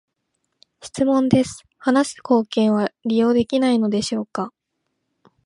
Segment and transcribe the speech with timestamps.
[0.81, 4.51] 質問です、話す貢献は利用できないのでしょうか？